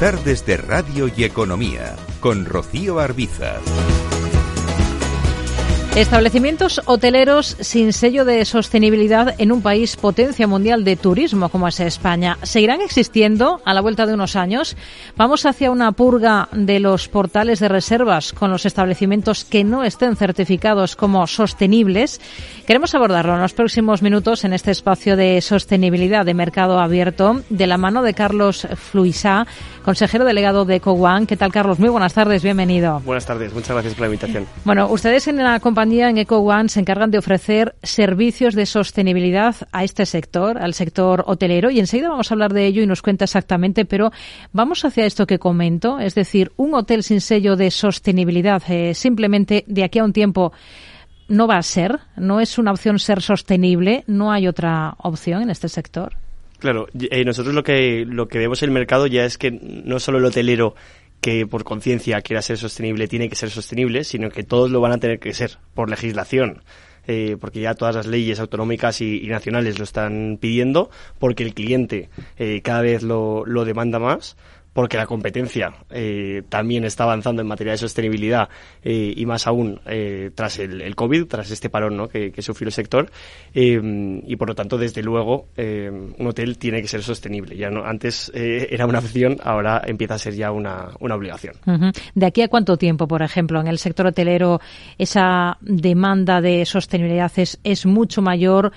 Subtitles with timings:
[0.00, 3.62] tardes de Radio y Economía con Rocío Arbizas.
[5.96, 11.80] Establecimientos hoteleros sin sello de sostenibilidad en un país potencia mundial de turismo como es
[11.80, 12.36] España.
[12.42, 14.76] ¿Seguirán existiendo a la vuelta de unos años?
[15.16, 20.16] Vamos hacia una purga de los portales de reservas con los establecimientos que no estén
[20.16, 22.20] certificados como sostenibles.
[22.66, 27.66] Queremos abordarlo en los próximos minutos en este espacio de sostenibilidad de mercado abierto de
[27.66, 29.46] la mano de Carlos Fluisá,
[29.86, 31.28] consejero delegado de EcoOne.
[31.28, 31.78] ¿Qué tal, Carlos?
[31.78, 33.00] Muy buenas tardes, bienvenido.
[33.04, 34.44] Buenas tardes, muchas gracias por la invitación.
[34.64, 39.84] Bueno, ustedes en la compañía en EcoOne se encargan de ofrecer servicios de sostenibilidad a
[39.84, 43.26] este sector, al sector hotelero, y enseguida vamos a hablar de ello y nos cuenta
[43.26, 44.10] exactamente, pero
[44.52, 49.62] vamos hacia esto que comento, es decir, un hotel sin sello de sostenibilidad, eh, simplemente
[49.68, 50.52] de aquí a un tiempo
[51.28, 55.50] no va a ser, no es una opción ser sostenible, no hay otra opción en
[55.50, 56.25] este sector.
[56.58, 60.00] Claro, eh, nosotros lo que, lo que vemos en el mercado ya es que no
[60.00, 60.74] solo el hotelero
[61.20, 64.92] que por conciencia quiera ser sostenible tiene que ser sostenible, sino que todos lo van
[64.92, 66.62] a tener que ser por legislación.
[67.08, 72.08] Eh, porque ya todas las leyes autonómicas y, nacionales lo están pidiendo, porque el cliente
[72.36, 74.36] eh, cada vez lo, lo demanda más
[74.76, 78.50] porque la competencia eh, también está avanzando en materia de sostenibilidad
[78.82, 82.08] eh, y más aún eh, tras el, COVID, tras este parón ¿no?
[82.08, 83.10] que, sufrió el sector
[83.54, 87.56] y por lo tanto desde luego un hotel tiene que ser sostenible.
[87.56, 91.54] Ya no antes era una opción, ahora empieza a ser ya una, una obligación.
[92.14, 94.60] ¿De aquí a cuánto tiempo, por ejemplo, en el sector hotelero
[94.98, 98.72] esa demanda de sostenibilidad es, es mucho mayor?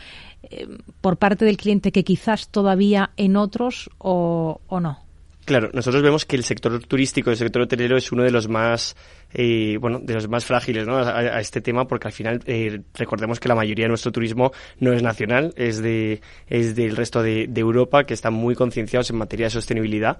[1.02, 5.09] por parte del cliente que quizás todavía en otros o, o no?
[5.50, 8.96] Claro, nosotros vemos que el sector turístico, el sector hotelero es uno de los más
[9.34, 10.98] eh, bueno, de los más frágiles ¿no?
[10.98, 14.94] a, este tema, porque al final eh, recordemos que la mayoría de nuestro turismo no
[14.94, 19.48] es nacional, es de es del resto de, Europa, que están muy concienciados en materia
[19.48, 20.18] de sostenibilidad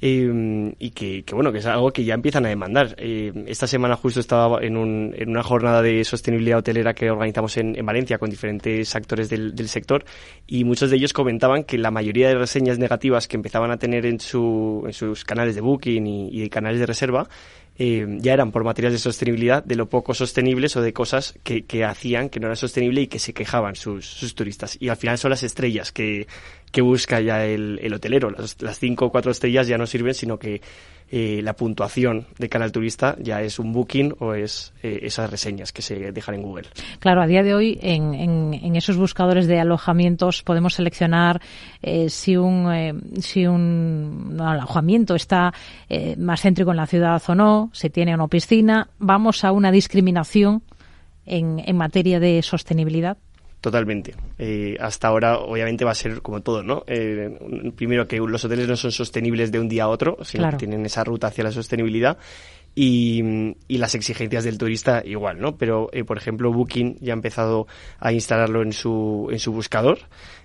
[0.00, 2.96] eh, y que, bueno, que es algo que ya empiezan a demandar.
[2.98, 7.76] esta semana justo estaba en, un, en una jornada de sostenibilidad hotelera que organizamos en,
[7.86, 10.04] Valencia con diferentes actores del, sector
[10.46, 14.04] y muchos de ellos comentaban que la mayoría de reseñas negativas que empezaban a tener
[14.04, 17.28] en, su, en sus canales de booking y, y canales de reserva
[17.82, 21.64] eh, ya eran por materias de sostenibilidad, de lo poco sostenibles o de cosas que,
[21.64, 24.76] que hacían que no era sostenible y que se quejaban sus, sus turistas.
[24.78, 26.26] Y al final son las estrellas que,
[26.72, 28.28] que busca ya el, el hotelero.
[28.28, 30.60] Las, las, cinco o cuatro estrellas ya no sirven, sino que
[31.10, 35.30] eh, la puntuación de cara al turista ya es un booking o es eh, esas
[35.30, 36.68] reseñas que se dejan en Google.
[37.00, 41.40] Claro, a día de hoy en, en, en esos buscadores de alojamientos podemos seleccionar
[41.82, 45.52] eh, si un, eh, si un alojamiento está
[46.18, 48.88] más céntrico en la ciudad o no, si tiene o no piscina.
[48.98, 50.62] Vamos a una discriminación
[51.26, 53.18] en, en materia de sostenibilidad.
[53.60, 54.14] Totalmente.
[54.38, 56.82] Eh, hasta ahora, obviamente, va a ser como todo, ¿no?
[56.86, 60.56] Eh, primero, que los hoteles no son sostenibles de un día a otro, sino que
[60.56, 62.16] tienen esa ruta hacia la sostenibilidad.
[62.74, 65.56] Y, y, las exigencias del turista igual, ¿no?
[65.56, 67.66] Pero, eh, por ejemplo, Booking ya ha empezado
[67.98, 69.98] a instalarlo en su, en su buscador.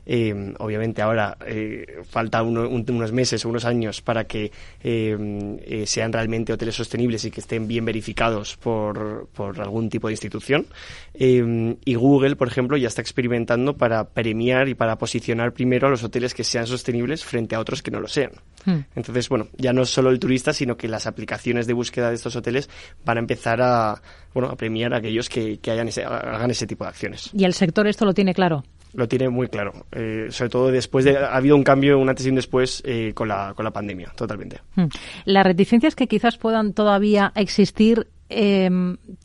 [0.08, 4.52] Eh, obviamente ahora eh, falta unos meses o unos años para que
[4.84, 10.14] eh, sean realmente hoteles sostenibles y que estén bien verificados por, por algún tipo de
[10.14, 10.68] institución.
[11.14, 16.04] Y Google, por ejemplo, ya está experimentando para premiar y para posicionar primero a los
[16.04, 18.32] hoteles que sean sostenibles frente a otros que no lo sean.
[18.66, 18.80] Hmm.
[18.96, 22.36] Entonces, bueno, ya no solo el turista, sino que las aplicaciones de búsqueda de estos
[22.36, 22.70] hoteles
[23.04, 24.02] van a empezar a,
[24.34, 27.30] bueno, a premiar a aquellos que, que hayan ese, hagan ese tipo de acciones.
[27.34, 28.64] ¿Y el sector esto lo tiene claro?
[28.96, 29.74] lo tiene muy claro.
[29.92, 31.18] Eh, sobre todo después de.
[31.18, 34.12] Ha habido un cambio, un antes y un después eh, con, la, con la pandemia,
[34.16, 34.62] totalmente.
[34.76, 34.86] Hmm.
[35.26, 38.70] Las reticencias que quizás puedan todavía existir eh,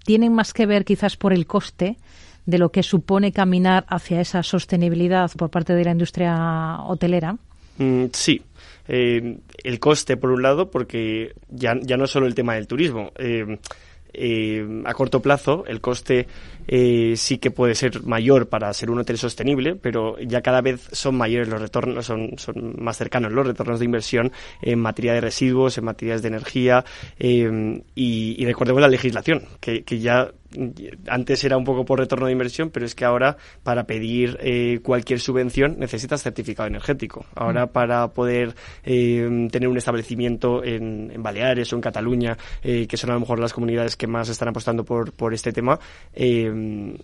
[0.04, 1.96] tienen más que ver quizás por el coste
[2.46, 7.36] de lo que supone caminar hacia esa sostenibilidad por parte de la industria hotelera.
[7.78, 8.42] Mm, sí.
[8.92, 13.12] Eh, el coste, por un lado, porque ya, ya no solo el tema del turismo.
[13.18, 13.58] Eh,
[14.12, 16.26] eh, a corto plazo el coste
[16.68, 20.88] eh, sí que puede ser mayor para ser un hotel sostenible, pero ya cada vez
[20.92, 24.32] son mayores los retornos, son, son más cercanos los retornos de inversión
[24.62, 26.84] en materia de residuos, en materias de energía
[27.18, 30.30] eh, y, y, recordemos la legislación, que, que ya
[31.06, 34.80] antes era un poco por retorno de inversión, pero es que ahora para pedir eh,
[34.82, 37.24] cualquier subvención necesitas certificado energético.
[37.34, 37.68] Ahora mm.
[37.70, 38.54] para poder
[38.84, 43.20] eh, tener un establecimiento en, en, Baleares o en Cataluña, eh, que son a lo
[43.20, 45.78] mejor las comunidades que más están apostando por, por este tema,
[46.12, 46.50] eh,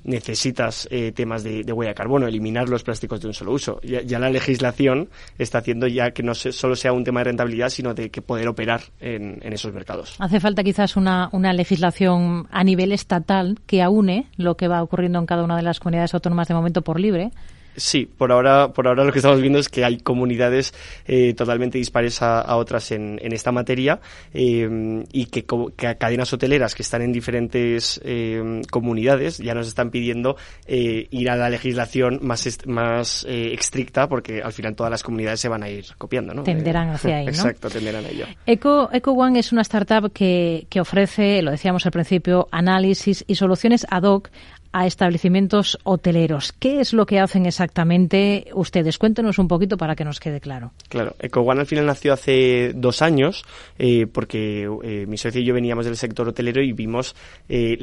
[0.05, 3.81] necesitas eh, temas de, huella de carbono, eliminar los plásticos de un solo uso.
[3.83, 5.09] Ya, ya, la legislación
[5.39, 8.23] está haciendo ya que no se, solo sea un tema de rentabilidad, sino de que
[8.23, 10.17] poder operar en, en esos mercados.
[10.19, 15.19] Hace falta quizás una, una legislación a nivel estatal que aúne lo que va ocurriendo
[15.19, 17.31] en cada una de las comunidades autónomas de momento por libre.
[17.77, 20.73] Sí, por ahora, por ahora lo que estamos viendo es que hay comunidades
[21.07, 24.01] eh, totalmente dispares a, otras en, esta materia
[24.33, 30.37] eh, y que, cadenas hoteleras que están en diferentes eh, comunidades ya nos están pidiendo
[30.67, 35.63] ir a la legislación más, más estricta porque al final todas las comunidades se van
[35.63, 36.33] a ir copiando.
[36.35, 36.43] ¿no?
[36.45, 37.25] Tenderán hacia ahí.
[37.27, 37.31] ¿no?
[37.31, 38.27] Exacto, tenderán a ello.
[38.47, 43.35] Eco, Eco One es una startup que, que ofrece, lo decíamos al principio, análisis y
[43.35, 44.31] soluciones ad hoc
[44.77, 46.53] a establecimientos hoteleros.
[46.53, 48.99] ¿Qué es lo que hacen exactamente ustedes?
[48.99, 50.73] Cuéntenos un poquito para que nos quede claro.
[50.91, 53.47] Claro, EcoOne al final nació hace dos años
[53.79, 57.17] eh, porque eh, mi socio y yo veníamos del sector hotelero y vimos
[57.49, 57.79] eh,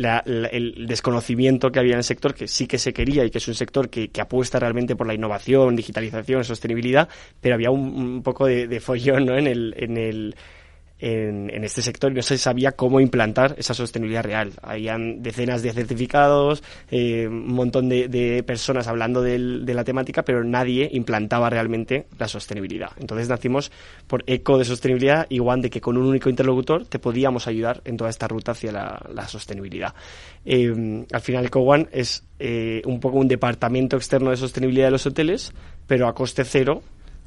[0.52, 3.48] el desconocimiento que había en el sector, que sí que se quería y que es
[3.48, 7.10] un sector que, apuesta realmente por la innovación, digitalización, sostenibilidad,
[7.42, 9.36] pero había un, poco de, follón ¿no?
[9.36, 10.36] En el
[11.06, 14.54] en, este sector no se sabía cómo implantar esa sostenibilidad real.
[14.62, 20.90] Habían decenas de certificados, eh, un montón de, personas hablando de la temática, pero nadie
[20.94, 22.92] implantaba realmente la sostenibilidad.
[22.98, 23.70] Entonces nacimos
[24.08, 27.98] por eco de sostenibilidad, igual de que con un único interlocutor te podíamos ayudar en
[27.98, 29.94] toda esta ruta hacia la, sostenibilidad.
[30.46, 34.92] Eh, al final Eco One es eh, un poco un departamento externo de sostenibilidad de
[34.92, 35.54] los hoteles,
[35.86, 36.82] pero a coste cero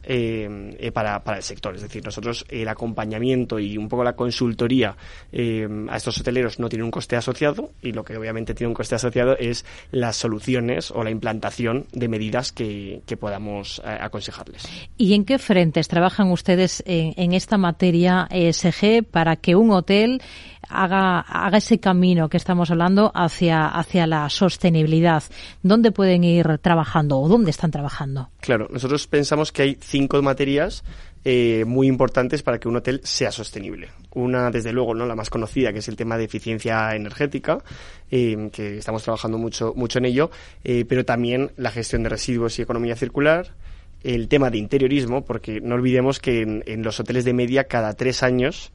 [0.08, 1.74] eh, eh, para, para, el sector.
[1.74, 4.96] Es decir, nosotros el acompañamiento y un poco la consultoría
[5.32, 8.74] eh, a estos hoteleros no tiene un coste asociado y lo que obviamente tiene un
[8.74, 14.68] coste asociado es las soluciones o la implantación de medidas que, que podamos aconsejarles.
[14.96, 20.22] ¿Y en qué frentes trabajan ustedes en, en esta materia ESG para que un hotel
[20.68, 25.22] haga, haga ese camino que estamos hablando hacia, hacia la sostenibilidad.
[25.62, 28.30] ¿Dónde pueden ir trabajando o dónde están trabajando?
[28.40, 30.84] Claro, nosotros pensamos que hay cinco materias
[31.28, 33.88] eh, muy importantes para que un hotel sea sostenible.
[34.14, 37.58] Una, desde luego, no la más conocida, que es el tema de eficiencia energética,
[38.12, 40.30] eh, que estamos trabajando mucho, mucho en ello,
[40.62, 43.48] eh, pero también la gestión de residuos y economía circular,
[44.04, 48.22] el tema de interiorismo, porque no olvidemos que en los hoteles de media cada tres
[48.22, 48.70] años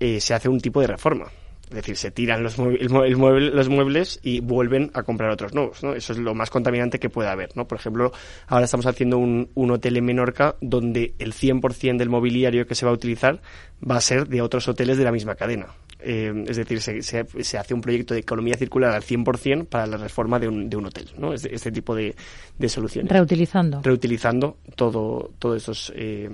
[0.00, 1.26] eh, se hace un tipo de reforma.
[1.68, 5.82] Es decir, se tiran los, los muebles y vuelven a comprar otros nuevos.
[5.82, 5.94] ¿no?
[5.94, 7.56] Eso es lo más contaminante que puede haber.
[7.56, 7.66] ¿no?
[7.66, 8.12] Por ejemplo,
[8.46, 12.92] ahora estamos haciendo un, hotel en Menorca donde el 100% del mobiliario que se va
[12.92, 13.40] a utilizar
[13.88, 15.66] va a ser de otros hoteles de la misma cadena.
[15.98, 19.96] Eh, es decir, se, se, hace un proyecto de economía circular al 100% para la
[19.96, 21.10] reforma de un, de un hotel.
[21.18, 21.32] ¿no?
[21.32, 22.14] Este, este tipo de,
[22.56, 23.10] de, soluciones.
[23.10, 23.82] Reutilizando.
[23.82, 26.30] Reutilizando todo, todo estos, eh,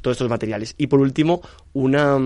[0.00, 0.74] todos estos materiales.
[0.78, 1.42] Y por último,
[1.74, 2.16] una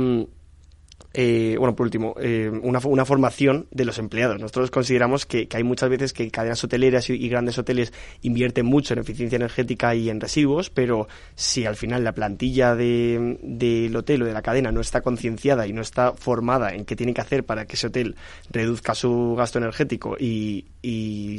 [1.12, 4.38] eh, bueno, por último, eh, una, una, formación de los empleados.
[4.38, 7.92] Nosotros consideramos que, hay muchas veces que cadenas hoteleras y, grandes hoteles
[8.22, 13.96] invierten mucho en eficiencia energética y en residuos, pero si al final la plantilla del
[13.96, 17.12] hotel o de la cadena no está concienciada y no está formada en qué tiene
[17.12, 18.14] que hacer para que ese hotel
[18.50, 20.66] reduzca su gasto energético y,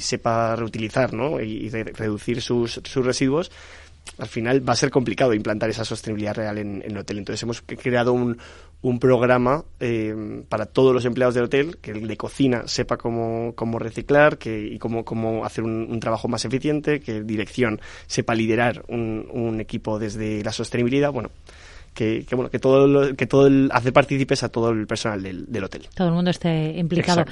[0.01, 1.39] sepa reutilizar ¿no?
[1.39, 3.51] y, reducir sus, sus residuos,
[4.18, 7.18] al final va a ser complicado implantar esa sostenibilidad real en, el hotel.
[7.18, 8.38] Entonces hemos creado un,
[8.81, 13.53] un programa eh, para todos los empleados del hotel, que el de cocina sepa cómo,
[13.56, 18.83] cómo reciclar que, y cómo, cómo hacer un, trabajo más eficiente, que dirección sepa liderar
[18.88, 21.12] un, un equipo desde la sostenibilidad.
[21.12, 21.30] Bueno,
[21.94, 25.65] que, bueno que todo que todo el, hacer partícipes a todo el personal del, del
[25.65, 27.25] hotel todo el mundo esté implicado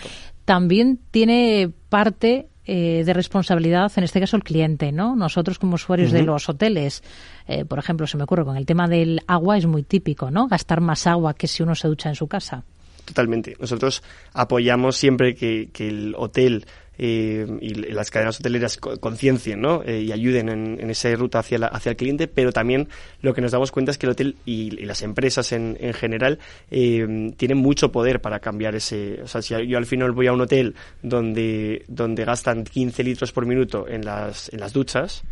[0.44, 5.16] también tiene parte eh, de responsabilidad, en este caso el cliente, ¿no?
[5.16, 7.02] Nosotros como usuarios de los hoteles,
[7.48, 10.48] eh, por ejemplo, se me ocurre con el tema del agua es muy típico, ¿no?
[10.48, 12.64] Gastar más agua que si uno se ducha en su casa.
[13.06, 13.58] Totalmente.
[13.60, 16.68] Nosotros apoyamos siempre que, que el hotel
[17.02, 19.82] eh, y las cadenas hoteleras conciencien ¿no?
[19.86, 22.90] Eh, y ayuden en, esa ruta hacia, hacia el cliente, pero también
[23.22, 26.40] lo que nos damos cuenta es que el hotel y, las empresas en, en general
[26.72, 29.22] eh, tienen mucho poder para cambiar ese...
[29.24, 33.32] O sea, si yo al final voy a un hotel donde, donde gastan 15 litros
[33.32, 35.24] por minuto en las, en las duchas,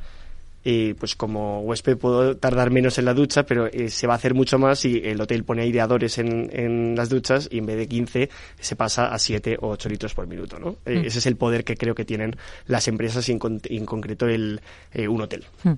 [0.64, 4.18] y pues como huésped puedo tardar menos en la ducha, pero eh, se va a
[4.18, 7.78] hacer mucho más si el hotel pone aireadores en, en, las duchas y en vez
[7.78, 10.60] de 15 se pasa a 7 o 8 litros por minuto.
[10.60, 10.78] ¿no?
[10.86, 11.06] Eh, mm.
[11.06, 12.36] ese es el poder que creo que tienen
[12.66, 14.62] las empresas y en, en concreto el,
[14.94, 15.46] eh, un hotel.
[15.64, 15.74] Mm.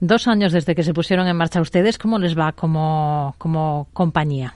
[0.00, 4.54] Dos años desde que se pusieron en marcha ustedes, ¿cómo les va como, como compañía?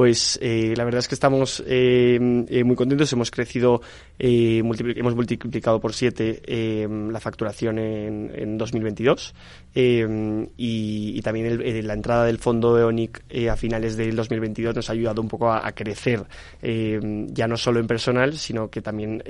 [0.00, 3.12] Pues eh, la verdad es que estamos eh, eh, muy contentos.
[3.12, 3.82] Hemos crecido,
[4.18, 6.40] hemos multiplicado por siete
[6.88, 9.34] la facturación en, en 2022
[9.74, 15.28] y, también la entrada del fondo EONIC a finales del 2022 nos ha ayudado un
[15.28, 16.24] poco a, crecer,
[16.62, 19.22] ya no solo en personal, sino que también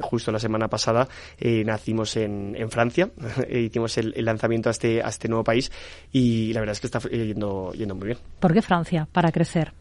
[0.00, 1.06] justo la semana pasada
[1.40, 3.10] nacimos en, en Francia,
[3.48, 5.70] hicimos el, lanzamiento a este, a este nuevo país
[6.10, 8.18] y la verdad es que está yendo muy bien.
[8.40, 9.72] ¿Por qué Francia para crecer?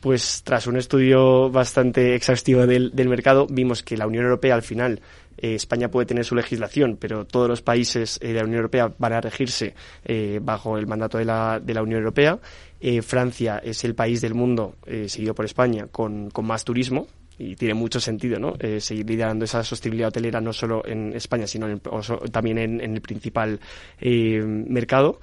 [0.00, 5.00] Pues tras un estudio bastante exhaustivo del, mercado, vimos que la Unión Europea al final
[5.36, 9.12] eh, España puede tener su legislación, pero todos los países de la Unión Europea van
[9.12, 9.74] a regirse
[10.40, 12.38] bajo el mandato de la, de la Unión Europea.
[13.02, 14.76] Francia es el país del mundo,
[15.06, 18.54] seguido por España, con, con más turismo, y tiene mucho sentido ¿no?
[18.58, 21.78] Eh, seguir liderando esa sostenibilidad hotelera no solo en España, sino
[22.32, 23.60] también en, el principal
[24.00, 25.20] eh, mercado.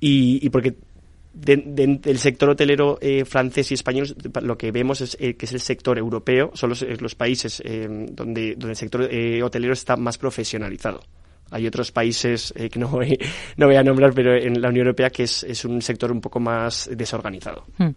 [0.00, 0.74] Y, porque
[1.32, 5.98] del sector hotelero eh, francés y español lo que vemos es que es el sector
[5.98, 9.08] europeo, son los, los países donde, donde el sector
[9.42, 11.00] hotelero está más profesionalizado.
[11.50, 13.18] Hay otros países eh, que no voy,
[13.56, 16.20] no voy a nombrar, pero en la Unión Europea que es, es un sector un
[16.20, 17.64] poco más desorganizado.
[17.78, 17.90] Hmm.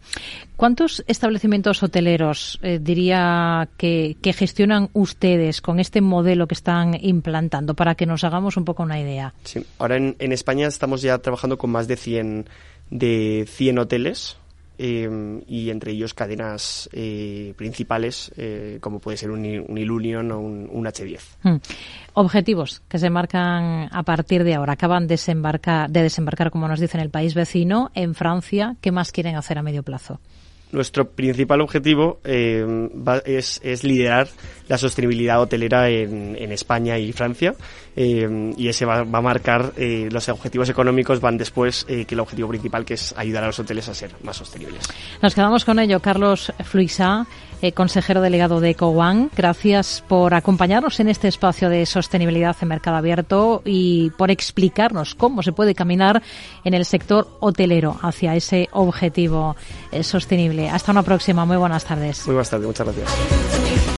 [0.56, 7.76] ¿Cuántos establecimientos hoteleros eh, diría que, que, gestionan ustedes con este modelo que están implantando
[7.76, 9.34] para que nos hagamos un poco una idea?
[9.44, 12.46] Sí, ahora en, en España estamos ya trabajando con más de 100,
[12.92, 14.38] de 100 hoteles
[14.84, 20.40] Em, y entre ellos cadenas eh, principales eh, como puede ser un, un Ilunion o
[20.40, 21.20] un, H10.
[21.44, 21.58] Hmm.
[22.14, 24.74] Objetivos que se marcan a partir de ahora.
[24.74, 28.76] Acaban de desembarcar, de desembarcar, como nos dice, en el país vecino, en Francia.
[28.82, 30.20] ¿Qué más quieren hacer a medio plazo?
[30.72, 32.90] nuestro principal objetivo eh,
[33.26, 34.28] es, liderar
[34.72, 37.54] la sostenibilidad hotelera en, España y Francia
[37.94, 42.48] eh, y ese va, a marcar eh, los objetivos económicos van después que el objetivo
[42.48, 44.82] principal que es ayudar a los hoteles a ser más sostenibles.
[45.22, 47.28] Nos quedamos con ello, Carlos Fluisá,
[47.74, 49.28] consejero delegado de EcoOne.
[49.36, 55.44] Gracias por acompañarnos en este espacio de sostenibilidad en mercado abierto y por explicarnos cómo
[55.44, 56.22] se puede caminar
[56.64, 59.58] en el sector hotelero hacia ese objetivo
[60.02, 60.70] sostenible.
[60.70, 61.44] Hasta una próxima.
[61.46, 62.26] Muy buenas tardes.
[62.26, 62.68] Muy buenas tardes.
[62.68, 63.71] Muchas gracias.